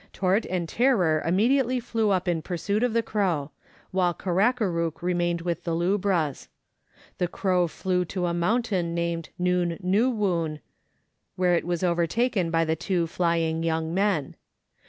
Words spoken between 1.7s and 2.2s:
flew